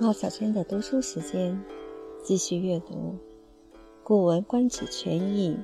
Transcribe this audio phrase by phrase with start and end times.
[0.00, 1.62] 马小圈的读书时间，
[2.22, 2.94] 继续阅读
[4.02, 5.56] 《古文观止全译》。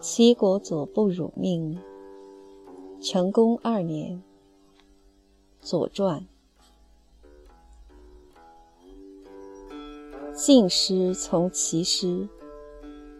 [0.00, 1.78] 齐国左部辱命。
[3.00, 4.22] 成功二年，
[5.66, 6.26] 《左传》。
[10.34, 12.28] 晋师从齐师，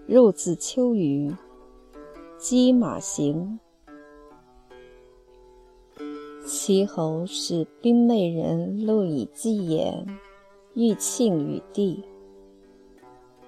[0.06, 1.34] 入自丘隅，
[2.38, 3.58] 击马行。
[6.52, 10.04] 齐侯使兵昧人录以计言，
[10.74, 12.04] 欲庆与帝。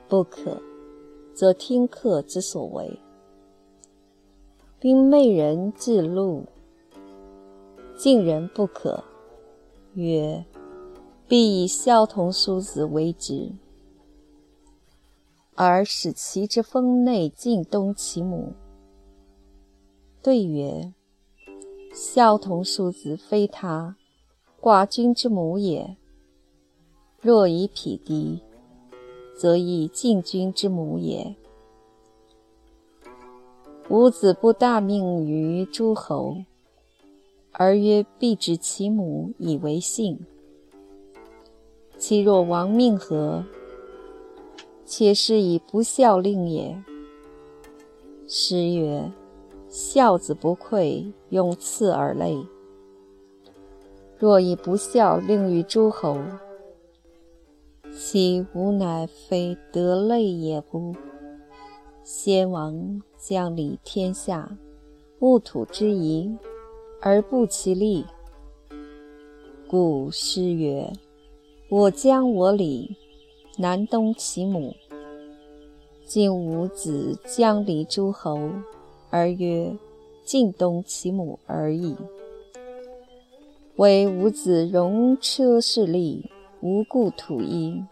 [0.09, 0.62] 不可，
[1.34, 2.97] 则听客之所为。
[4.78, 6.47] 兵昧人至录，
[7.97, 9.03] 晋人不可，
[9.95, 10.45] 曰
[11.27, 13.50] ：“必以孝同叔子为之，
[15.56, 18.53] 而使其之封内尽东其母。”
[20.23, 20.92] 对曰。
[21.93, 23.97] 孝同庶子非他，
[24.61, 25.95] 寡君之母也。
[27.21, 28.41] 若以匹敌，
[29.37, 31.37] 则以晋君之母也。
[33.91, 36.39] 吾子不大命于诸侯，
[37.53, 40.19] 而曰必指其母以为信。
[41.98, 43.45] 其若亡命何？
[44.87, 46.83] 且是以不孝令也。
[48.27, 49.13] 诗曰。
[49.75, 52.47] 孝子不愧，用刺而泪。
[54.19, 56.19] 若以不孝令于诸侯，
[57.91, 60.95] 其无乃非得累也乎？
[62.05, 64.59] 先王将理天下，
[65.20, 66.36] 物土之宜，
[67.01, 68.05] 而不其利。
[69.67, 70.92] 故诗曰
[71.70, 72.95] ：“我将我礼，
[73.57, 74.75] 南东其母。”
[76.05, 78.39] 今吾子将礼诸侯。
[79.12, 79.77] 而曰
[80.24, 81.95] ：“晋东其母而已。”
[83.77, 86.30] 为吾子戎车势利，
[86.62, 87.84] 无故土衣。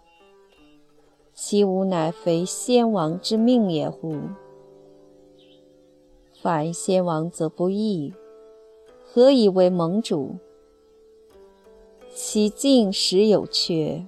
[1.35, 4.17] 其无乃非先王之命也乎？
[6.41, 8.15] 凡先王则不义，
[9.05, 10.37] 何以为盟主？
[12.15, 14.07] 其进实有缺，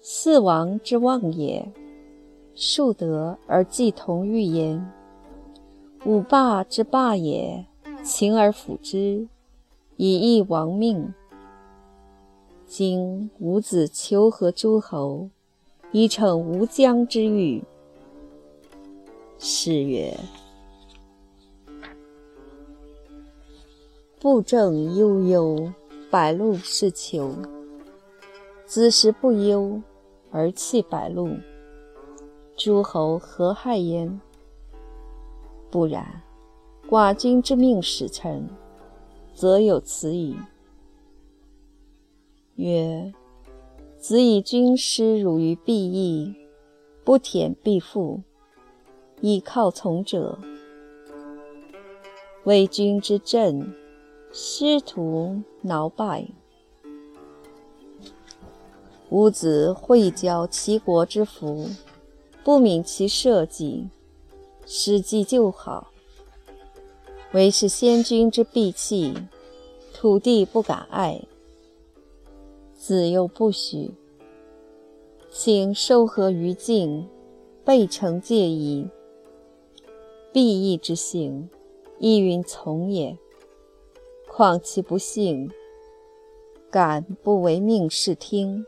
[0.00, 1.72] 四王之望也。
[2.54, 4.84] 庶德而既同欲焉。
[6.06, 7.64] 吾霸之霸也，
[8.02, 9.26] 勤而辅之，
[9.96, 11.14] 以益亡命。
[12.66, 15.30] 今吾子求和诸侯，
[15.92, 17.64] 以逞吾将之欲。
[19.38, 20.14] 是曰：
[24.20, 25.72] 布政悠悠，
[26.10, 27.34] 百禄是求。
[28.66, 29.80] 子时不忧，
[30.30, 31.30] 而弃百禄，
[32.58, 34.20] 诸侯何害焉？
[35.74, 36.22] 不然，
[36.88, 38.48] 寡君之命使臣，
[39.34, 40.36] 则有此矣。
[42.54, 43.12] 曰：
[43.98, 46.32] 子以君师辱于必义，
[47.02, 48.20] 不舔必负，
[49.20, 50.38] 以靠从者，
[52.44, 53.74] 为君之政，
[54.32, 56.28] 师徒挠败。
[59.10, 61.68] 吾子会教齐国之福，
[62.44, 63.90] 不敏其社稷。
[64.66, 65.92] 史记就好，
[67.32, 69.14] 唯是先君之避弃，
[69.92, 71.22] 土地不敢爱，
[72.74, 73.90] 子又不许，
[75.30, 77.06] 请收合于境，
[77.64, 78.88] 备承戒矣。
[80.32, 81.48] 必义之行，
[81.98, 83.16] 亦云从也。
[84.26, 85.50] 况其不幸，
[86.70, 88.64] 敢不为命是听？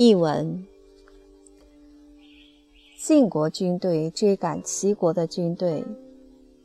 [0.00, 0.64] 译文：
[2.96, 5.84] 晋国军队追赶齐国的军队，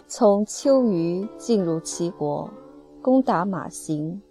[0.08, 2.48] 从丘隅进入齐国，
[3.02, 4.22] 攻打马行。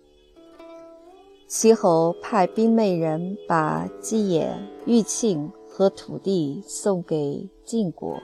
[1.49, 4.57] 齐侯派兵昧人把姬野、
[4.87, 8.23] 玉庆和土地送给晋国，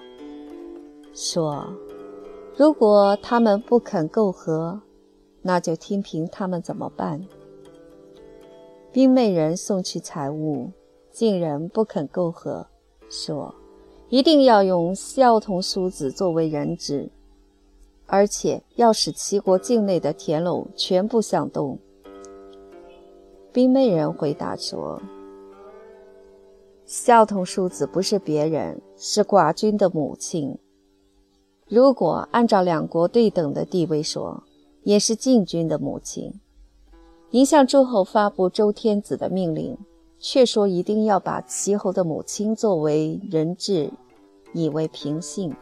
[1.13, 1.67] 说
[2.57, 4.81] ：“如果他们不肯购和，
[5.43, 7.27] 那就听凭他们怎么办。”
[8.91, 10.71] 兵昧人送去财物，
[11.11, 12.67] 晋人不肯购和，
[13.11, 13.55] 说
[14.09, 17.11] 一定要用孝同叔子作为人质，
[18.07, 21.79] 而且要使齐国境内的田垄全部向东。
[23.53, 25.01] 兵昧人回答说
[26.87, 30.59] ：“孝同叔子不是别人，是寡君的母亲。
[31.67, 34.43] 如果按照两国对等的地位说，
[34.83, 36.33] 也是晋君的母亲。”
[37.31, 39.77] 您向诸侯发布周天子的命令，
[40.19, 43.91] 却说一定要把齐侯的母亲作为人质，
[44.55, 45.55] 以为平信。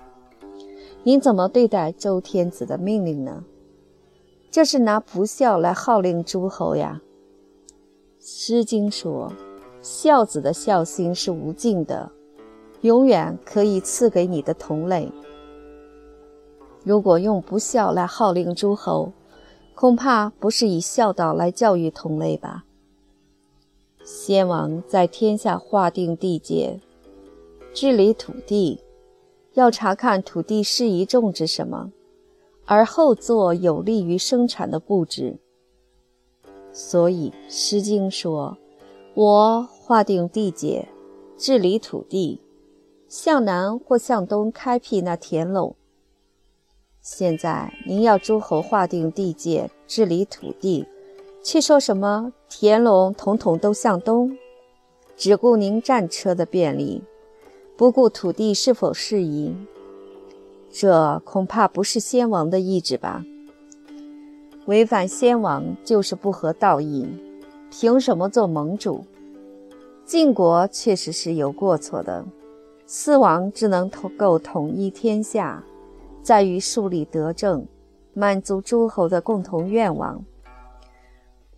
[1.03, 3.43] 您怎么对待周天子的命令呢？
[4.49, 7.01] 这是拿不孝来号令诸侯呀。
[8.21, 9.33] 《诗经》说
[9.83, 12.13] ：“孝子的孝心是无尽的，
[12.83, 15.11] 永远可以赐给你的同类。
[16.85, 19.13] 如果用不孝来号令诸侯，
[19.77, 22.65] 恐怕不是以孝道来教育同类吧？”
[24.03, 26.81] 先王在天下划定地界，
[27.75, 28.81] 治理土地。
[29.53, 31.91] 要查看土地适宜种植什么，
[32.67, 35.39] 而后做有利于生产的布置。
[36.73, 38.59] 所以《诗经》说
[39.15, 40.89] ：“我划定地界，
[41.39, 42.41] 治理土地，
[43.09, 45.75] 向南或向东开辟那田垄。”
[47.09, 50.85] 现在您要诸侯划定地界，治理土地，
[51.41, 54.37] 却说什么田垄统统都向东，
[55.17, 57.05] 只顾您战车的便利。
[57.77, 59.55] 不顾土地是否适宜，
[60.69, 63.25] 这恐怕不是先王的意志吧？
[64.65, 67.07] 违反先王就是不合道义，
[67.71, 69.05] 凭什么做盟主？
[70.05, 72.25] 晋国确实是有过错的，
[72.85, 73.89] 四王只能
[74.19, 75.63] 够统一天下，
[76.27, 77.65] 在于树立德政，
[78.13, 80.19] 满足诸侯的共同愿望；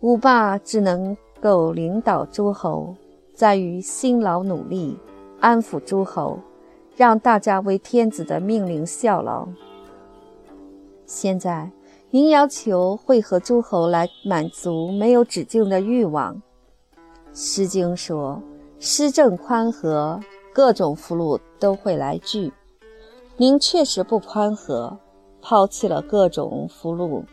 [0.01, 2.93] 五霸只能够领导诸侯，
[3.33, 4.95] 在于辛劳努力。
[5.39, 6.37] 安抚诸侯，
[6.95, 9.47] 让大家为天子的命令效劳。
[11.07, 11.71] 现在
[12.11, 16.35] 您要求会合诸侯来满足没有止境的欲望，
[17.33, 18.39] 《诗经》说
[18.77, 20.19] ：“施政宽和，
[20.53, 22.53] 各种福禄都会来聚。”
[23.41, 24.99] 您确实不宽和，
[25.41, 27.23] 抛弃了各种俘虏，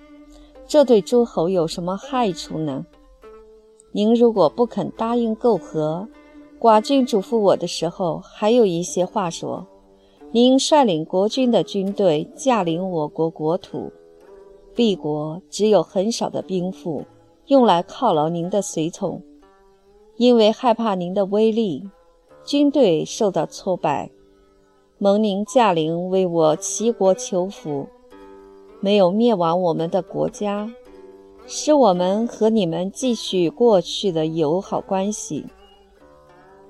[0.64, 2.86] 这对诸侯有什么害处呢？
[3.90, 6.06] 您如果不肯答应媾和，
[6.60, 9.66] 寡君嘱咐我的时候，还有一些话说。
[10.30, 13.90] 您率领国军的军队驾临我国国土，
[14.76, 17.02] 敝国只有很少的兵赋，
[17.46, 19.20] 用来犒劳您的随从。
[20.14, 21.82] 因为害怕您的威力，
[22.44, 24.08] 军队受到挫败，
[24.98, 27.86] 蒙您驾临为我齐国求福，
[28.80, 30.72] 没有灭亡我们的国家，
[31.46, 35.44] 使我们和你们继续过去的友好关系。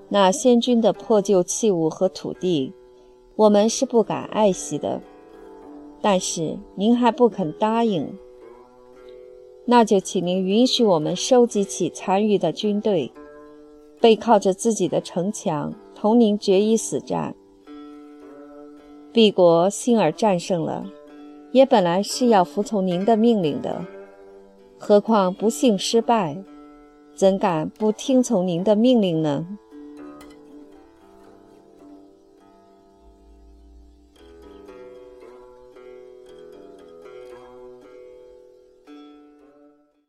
[0.08, 2.72] 那先君的破旧器物和土地，
[3.36, 5.00] 我们是不敢爱惜的。
[6.00, 8.12] 但是您还不肯答应，
[9.64, 13.12] 那就请您允许我们收集起残余的军队，
[14.00, 17.32] 背靠着自己的城墙，同您决一死战。
[19.16, 20.84] 敝国幸而战胜了，
[21.50, 23.82] 也本来是要服从您的命令的，
[24.78, 26.36] 何况不幸失败，
[27.14, 29.46] 怎敢不听从您的命令呢？